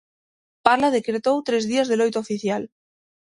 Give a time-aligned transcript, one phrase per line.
[0.67, 2.63] Parla decretou tres días de loito oficial.